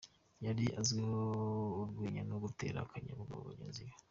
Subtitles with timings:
[0.45, 1.21] Yari azwiho
[1.81, 3.93] urwenya no gutera akanyabugabo bagenzi be.